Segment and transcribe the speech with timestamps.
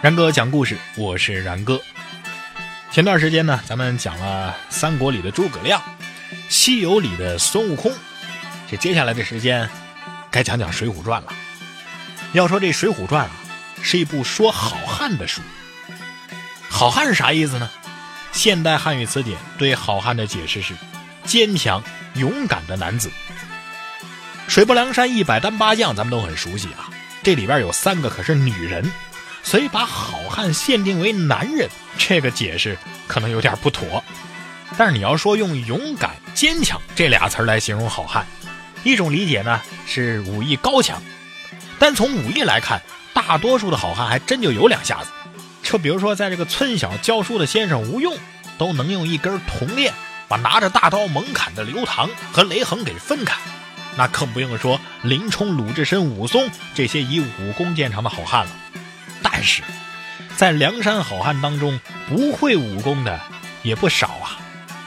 [0.00, 1.80] 然哥讲故事，我是然哥。
[2.88, 5.82] 前段时间呢，咱们讲了三国里的诸葛亮，
[6.48, 7.92] 西游里的孙悟空。
[8.70, 9.68] 这接下来的时间，
[10.30, 11.32] 该讲讲水浒传了。
[12.32, 13.30] 要说这水浒传啊，
[13.82, 15.42] 是一部说好汉的书。
[16.68, 17.68] 好汉是啥意思呢？
[18.30, 20.74] 现代汉语词典对好汉的解释是：
[21.24, 21.82] 坚强、
[22.14, 23.10] 勇敢的男子。
[24.46, 26.88] 水泊梁山一百单八将，咱们都很熟悉啊。
[27.24, 28.88] 这里边有三个可是女人。
[29.48, 34.04] 所以把好汉限定为男人，这个解释可能有点不妥。
[34.76, 38.26] 但是你要说用勇敢、坚强这俩词来形容好汉，
[38.84, 41.02] 一种理解呢是武艺高强。
[41.78, 42.82] 但从武艺来看，
[43.14, 45.08] 大多数的好汉还真就有两下子。
[45.62, 48.14] 就比如说，在这个村小教书的先生吴用，
[48.58, 49.94] 都能用一根铜链
[50.28, 53.34] 把拿着大刀猛砍的刘唐和雷横给分开。
[53.96, 58.50] 那更不用说林冲、鲁智深、武松这些以武功见长的好汉了。
[59.38, 59.62] 但是，
[60.36, 63.20] 在梁山好汉当中，不会武功的
[63.62, 64.36] 也不少啊。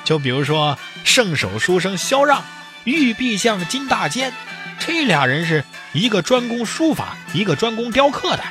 [0.04, 2.44] 就比如说圣手书生萧让、
[2.84, 4.34] 玉臂相金大坚，
[4.78, 8.44] 这俩人是一个专攻书法，一个专攻雕刻的。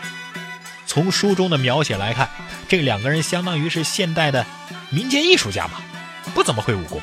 [0.86, 2.30] 从书中的描写来看，
[2.66, 4.46] 这两个人相当于是现代的
[4.88, 5.82] 民间艺术家嘛，
[6.34, 6.98] 不怎么会武功。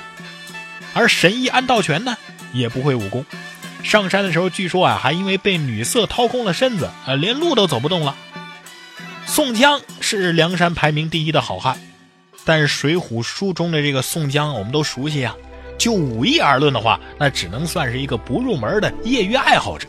[0.96, 2.18] 而神医安道全呢，
[2.52, 3.24] 也不会武功。
[3.84, 8.16] 上山的时候，据说啊，还因为被女色掏空了身子，呃，连路都走不动了。
[9.38, 11.80] 宋江是梁山排名第一的好汉，
[12.44, 15.36] 但是《水浒》书中的这个宋江，我们都熟悉啊。
[15.78, 19.88] 就武艺而论的话，那只能算是一个不入门的业余爱好者。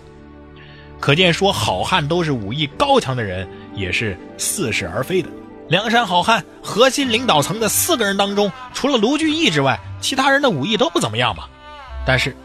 [1.00, 5.30] 可见说好汉都是武艺高强的人，也是似是而非的。
[5.70, 11.44] 梁山好汉核心领导层的四个人当中，除了卢俊义之外，其他人的武艺都不怎么样嘛。
[12.04, 12.36] 但是，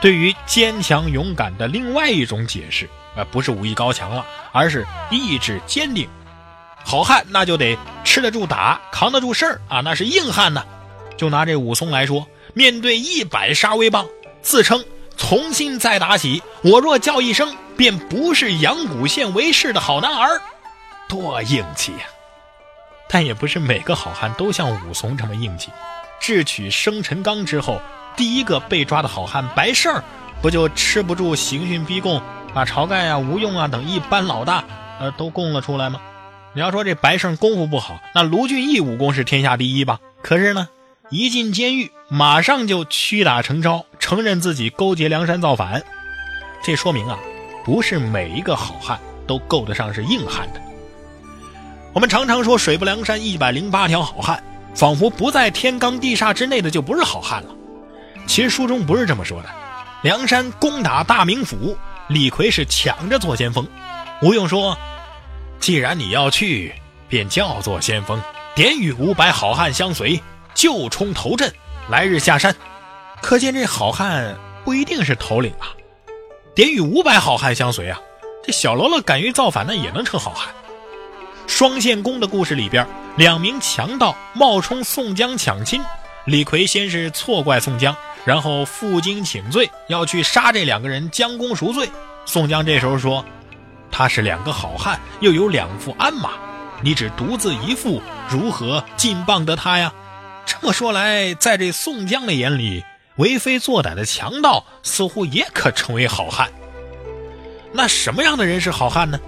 [0.00, 6.08] 对于坚强勇敢的另外一种解释，呃，不是武艺高强了，而是意志坚定。
[6.88, 10.64] 好汉那就得吃得住打，扛得住事儿啊，那是硬汉呢。
[11.18, 14.06] 就拿这武松来说，面对一百杀威棒，
[14.40, 14.82] 自称
[15.14, 20.40] 从新再打起，我若叫一声，便不是阳谷县为氏的好男儿，
[21.06, 22.06] 多硬气呀！
[23.06, 25.70] 但也不是每个好汉都像武松这么硬气。
[26.18, 27.82] 智取生辰纲之后，
[28.16, 30.02] 第一个被抓的好汉白胜，
[30.40, 32.18] 不就吃不住刑讯逼供，
[32.54, 34.64] 把晁盖啊、吴用啊等一班老大，
[34.98, 36.00] 呃，都供了出来吗？
[36.58, 40.00] 你要说这白胜功夫不好，那卢俊义武功是天下第一吧？
[40.22, 40.66] 可是呢，
[41.08, 45.80] 一进监狱，马上就屈打成招，承认自己勾结梁山造反。
[46.64, 47.16] 这说明啊，
[47.64, 50.60] 不是每一个好汉都够得上是硬汉的。
[51.92, 54.42] 我们常常说水泊梁山一百零八条好汉，
[54.74, 57.50] 仿佛不在天罡地煞之内的就不是好汉了。
[58.26, 59.48] 其实书中不是这么说的。
[60.02, 63.64] 梁山攻打大名府，李逵是抢着做先锋。
[64.22, 64.76] 吴用说。
[65.60, 66.72] 既然你要去，
[67.08, 68.20] 便叫做先锋，
[68.54, 70.20] 点与五百好汉相随，
[70.54, 71.52] 就冲头阵，
[71.90, 72.54] 来日下山。
[73.20, 75.74] 可见这好汉不一定是头领啊，
[76.54, 77.98] 点与五百好汉相随啊，
[78.44, 80.54] 这小喽啰敢于造反，那也能成好汉。
[81.46, 82.86] 双线公的故事里边，
[83.16, 85.82] 两名强盗冒充宋江抢亲，
[86.24, 91.88] 李逵先是错怪宋江，然后负荆请罪，要去杀这两个人，将功赎罪。
[92.24, 93.24] 宋江这时候说。
[93.98, 96.30] 他是两个好汉，又有两副鞍马，
[96.80, 98.00] 你只独自一副，
[98.30, 99.92] 如何进棒得他呀？
[100.46, 102.84] 这么说来，在这宋江的眼里，
[103.16, 106.48] 为非作歹的强盗似乎也可成为好汉。
[107.72, 109.18] 那什么样的人是好汉呢？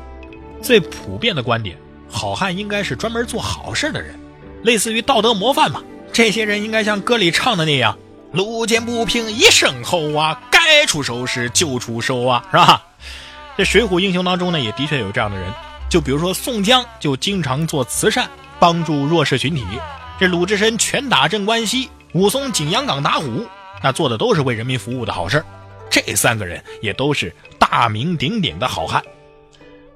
[0.63, 1.77] 最普遍的观点，
[2.09, 4.17] 好汉应该是专门做好事的人，
[4.63, 5.83] 类似于道德模范嘛。
[6.13, 7.99] 这些人应该像歌里唱的那样
[8.31, 12.85] ：“路见不平一声吼啊，该出手时就出手啊，是吧？”
[13.60, 15.53] 这水浒英雄当中呢，也的确有这样的人，
[15.91, 18.26] 就比如说宋江，就经常做慈善，
[18.59, 19.62] 帮助弱势群体；
[20.19, 23.47] 这鲁智深拳打镇关西，武松景阳冈打虎，
[23.82, 25.44] 那做的都是为人民服务的好事
[25.91, 29.03] 这三个人也都是大名鼎鼎的好汉。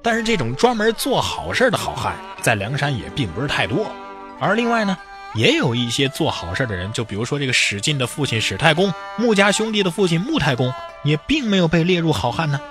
[0.03, 2.13] 但是这种专门做好事的好汉，
[2.43, 3.91] 在梁山也并不是太多。
[4.39, 4.95] 而另外呢，
[5.33, 10.71] 也有一些做好事的人，就比如说这个史进的父亲史太公，穆家兄弟的父亲穆太公，
[11.03, 12.61] 也并没有被列入好汉呢。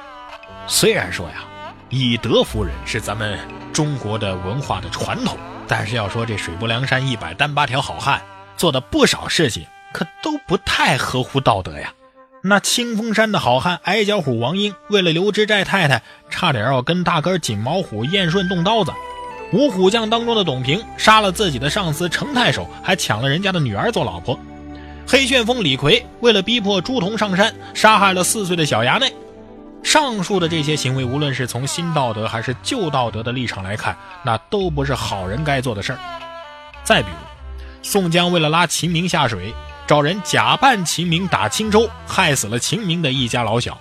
[0.67, 1.45] 虽然说呀，
[1.91, 3.39] 以德服人是咱们
[3.73, 5.37] 中国的文化的传统，
[5.69, 8.23] 但是要说这水泊梁山一百单八条好汉
[8.57, 11.93] 做的不少事情，可都不太合乎道德呀。
[12.43, 18.93] 那清风山的好汉矮脚虎王英，为了刘知寨太太，差点要跟大哥锦毛虎燕顺动刀子。
[19.53, 24.39] 五虎将当中的董平，杀了自己的上司程太守，还抢了人家的女儿做老婆。
[25.07, 29.13] 黑旋风李逵，为了逼迫朱仝上山，杀害了四岁的小衙内。
[29.85, 35.99] 上述的这些行为，无论是从新道德还是旧道德的立场来看，那都不是好人该做的事儿。
[36.83, 37.17] 再比如，
[37.83, 39.55] 宋江为了拉秦明下水，
[39.87, 43.75] 找人假扮秦明打青州，害死了秦明的一家老小；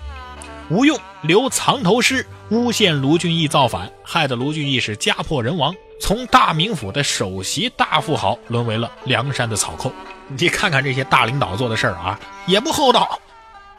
[0.69, 9.91] 吴用留藏头诗，诬陷卢俊义造反，害得卢俊义是家破人亡，从大名府的首席大富豪沦为了梁山的草寇。
[10.27, 13.19] 你看看这些大领导做的事儿啊，也不厚道。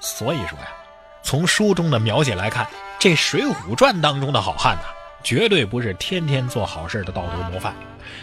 [0.00, 0.83] 所以说呀。
[1.24, 2.68] 从书中的描写来看，
[2.98, 4.82] 这《水浒传》当中的好汉呐，
[5.24, 7.74] 绝对不是天天做好事的道德模范，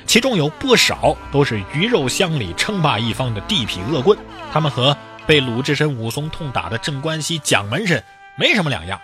[0.06, 4.16] 其中有不少都是鱼肉乡里称霸一方的地痞恶棍，
[4.54, 4.96] 他们和
[5.26, 8.02] 被鲁智深、武松痛打的镇关西蒋门神
[8.38, 9.02] 没什么两样。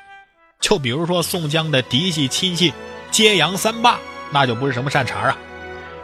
[0.59, 2.71] 就比如说宋江的嫡系亲信
[3.09, 3.97] 揭阳三霸，
[4.31, 5.35] 那就不是什么善茬啊。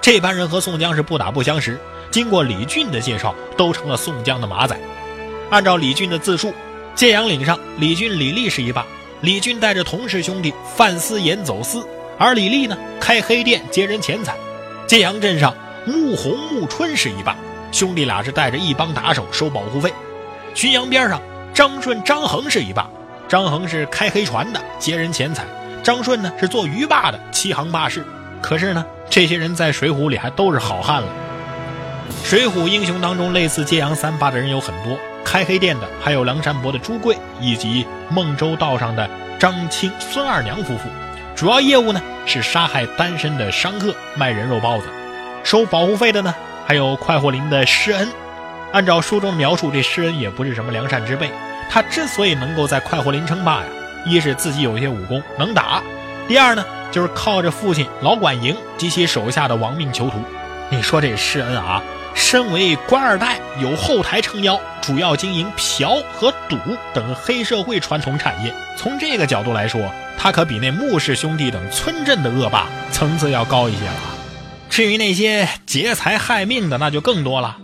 [0.02, 1.80] 这班人和宋江是不打不相识，
[2.10, 4.76] 经过李俊的介绍，都成了宋江的马仔。
[5.52, 6.52] 按照李俊的自述。
[6.96, 8.86] 揭阳岭上，李俊、李立是一霸。
[9.22, 11.84] 李俊带着同事兄弟范思言走私，
[12.20, 14.36] 而李立呢开黑店接人钱财。
[14.86, 15.56] 揭阳镇上，
[15.86, 17.36] 穆弘、穆春是一霸，
[17.72, 19.92] 兄弟俩是带着一帮打手收保护费。
[20.54, 21.20] 浔阳边上，
[21.54, 22.88] 张顺、张恒是一霸，
[23.28, 25.46] 张恒是开黑船的接人钱财，
[25.82, 28.06] 张顺呢是做鱼霸的欺行霸市。
[28.40, 31.08] 可是呢，这些人在水浒里还都是好汉了。
[32.24, 34.96] 水浒英雄当中，类似揭阳三霸的人有很多。
[35.24, 39.10] 开黑店的还有梁山伯的朱贵，以及孟州道上的
[39.40, 40.84] 张青、孙二娘夫妇。
[41.36, 44.86] 主要业务呢是杀害单身的商客，卖人肉包子。
[45.44, 46.34] 收保护费的呢
[46.66, 48.08] 还有快活林的施恩。
[48.72, 51.30] 按照书中描述，这施恩也不是什么良善之辈。
[51.70, 53.64] 他之所以能够在快活林称霸呀，
[54.06, 55.82] 一是自己有些武功能打，
[56.28, 60.20] 第二呢就是靠着父亲老管营及其手下的亡命囚徒。
[60.70, 61.82] 你说这施恩啊？
[62.16, 66.58] 身为官二代，有后台撑腰，主要经营嫖和赌
[66.94, 68.54] 等黑社会传统产业。
[68.78, 73.96] 从这个角度来说，他可比那穆氏兄弟等村镇的恶霸层次要高一些了。
[74.70, 77.58] 至于那些劫财害命的，那就更多了。《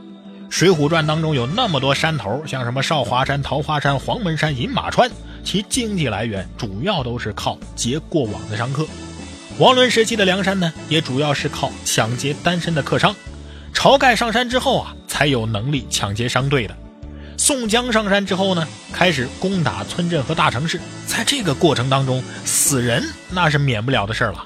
[0.50, 5.12] 水浒传》当中有那么多山头，像什么少华山、桃花山、黄门山、饮马川，
[5.44, 8.88] 其经济来源主要都是靠劫过往的商客。
[9.58, 13.14] 王伦时期的梁山呢，也主要是靠抢劫单身的客商。
[13.74, 16.76] 晁盖上山之后啊，才有能力抢劫商队的。
[17.50, 20.80] 宋江上山之后呢，开始攻打村镇和大城市。
[21.08, 24.46] 在这个过程当中，死人那是免不了的事了。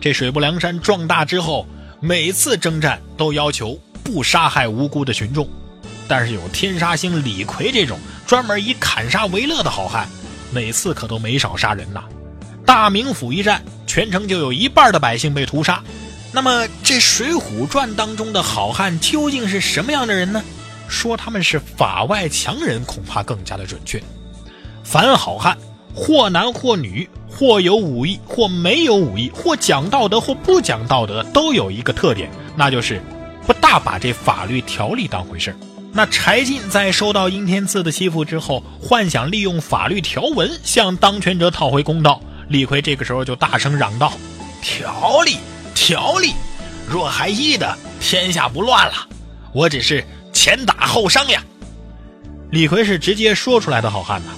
[0.00, 1.64] 这水泊梁山壮大之后，
[2.00, 5.48] 每次征战都要求不杀害无辜的群众。
[6.08, 10.08] 但是有天杀星李逵这种专门以砍杀为乐的好汉，
[10.50, 12.02] 每次可都没少杀人呐。
[12.66, 15.80] 大名府一战，全城就有一半的百姓被屠杀。
[16.32, 20.42] 那么，这《水浒传》当中的好汉究竟是什么样的人呢？
[20.90, 24.02] 说他们是法外强人，恐怕更加的准确。
[24.84, 25.56] 凡好汉，
[25.94, 33.00] 或男或女，或有武艺，或没有武艺，或讲道德，或不讲道德，都有一个特点，那就是
[33.46, 35.56] 不大把这法律条例当回事儿
[35.92, 42.20] 那柴进在受到阴天赐的欺负之后，幻想利用法律条文向当权者讨回公道。
[42.48, 44.12] 李逵这个时候就大声嚷道
[44.60, 45.36] ：“条例！”
[45.74, 46.32] 条例，
[46.88, 48.94] 若还依的，天下不乱了。
[49.52, 50.04] 我只是
[50.40, 51.44] 前打后伤呀。
[52.50, 54.32] 李逵是直接说出来的好汉呐。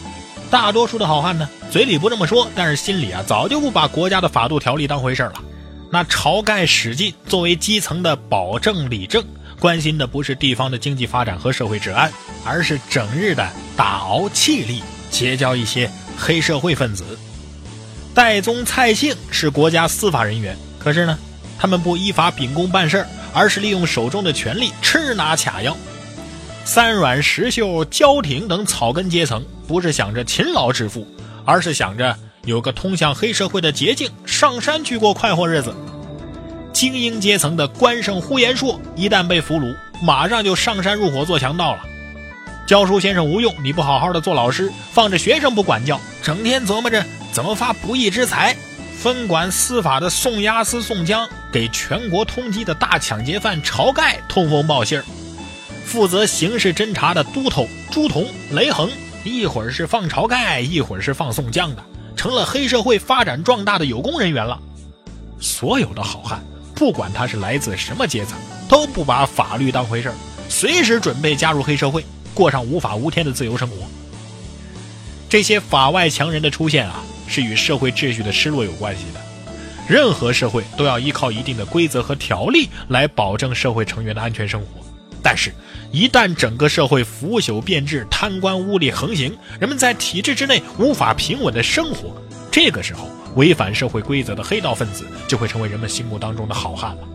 [0.51, 5.35] 大多数的好汉呢，嘴里不这么说，但是心里啊，早就不把国家的法度条例当回事了。
[5.93, 9.25] 那晁盖、史进作为基层的保证理政，
[9.61, 12.13] 关心的不是地方的经济发展和社会治安，
[12.45, 15.89] 而是整日的打熬气力，结交一些
[16.19, 17.17] 黑社会分子。
[18.13, 20.57] 戴宗、蔡庆是国家司法人员。
[20.81, 21.17] 可是呢，
[21.61, 25.77] 他们不依法秉公办事而是利用手中的权力吃拿卡要。
[26.65, 31.07] 三阮、石秀、焦挺等草根阶层，不是想着勤劳致富，
[31.45, 35.75] 而是想着有个通向黑社会的捷径，上山去过快活日子。
[36.73, 41.81] 精英阶层的关胜、呼延灼，一旦被俘虏，马上就上山入伙做强盗了。
[42.65, 48.57] 教书先生吴用，你不好好的做老师，放着学生不管教，整天琢磨着怎么发不义之财。
[48.97, 55.05] 分管司法的宋押司宋江给全国通缉的大抢劫犯晁盖通风报信儿，
[55.85, 58.91] 负责刑事侦查的都头朱仝、雷横，
[59.25, 61.85] 一会儿是放晁盖，一会儿是放宋江的，
[62.17, 64.59] 成了黑社会发展壮大的有功人员了。
[65.39, 66.43] 所有的好汉，
[66.75, 70.15] 不管他是来自什么阶层，都不把法律当回事儿，
[70.49, 73.77] 随时准备加入黑社会，过上无法无天的自由生活。
[75.29, 77.03] 这些法外强人的出现啊！
[77.29, 79.21] 是与社会秩序的失落有关系的。
[79.89, 84.67] 任何社会都要依靠一定的规则和条例来保证社会成员的安全生活。
[85.23, 85.53] 但是，
[85.93, 92.15] 一旦整个社会腐朽变质、贪官污吏横行，人们在体制之内无法平稳的生活，
[92.51, 97.09] 这个时候，违反社会规则的黑道分子就会成为人们心目当中的好汉了。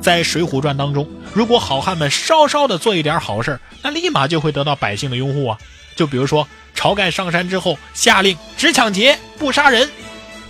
[0.00, 5.58] 在《水浒传》当中，如果好汉们稍稍的做一点好事那立马就会得到百姓的拥护啊。
[5.96, 9.88] 就比如说，晁盖上山之后下令只抢劫不杀人，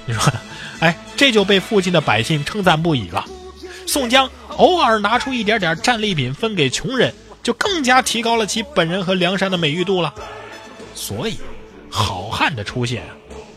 [0.06, 0.32] 你说，
[0.80, 3.24] 哎，这就被附近的百姓称赞不已了。
[3.86, 10.14] 宋江偶尔拿出一点点战利品分给穷人，就更加提高了其本人和梁山的美誉度了。
[10.94, 11.38] 所以，
[11.90, 13.02] 好汉的出现。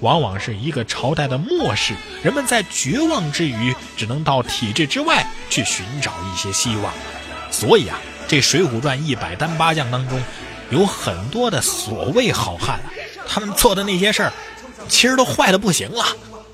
[0.01, 6.93] 往往是一个朝代的末世，人们在绝望之余，只能到体制之外去寻找一些希望。
[7.49, 10.21] 所以啊，这《水浒传》一百单八将当中，
[10.69, 12.85] 有很多的所谓好汉啊，
[13.27, 14.31] 他们做的那些事儿，
[14.87, 16.05] 其实都坏的不行了。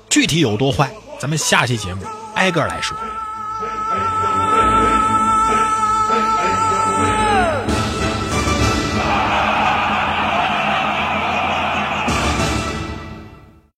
[0.08, 2.02] 具体有多坏，咱们下期节目
[2.34, 2.96] 挨个来说。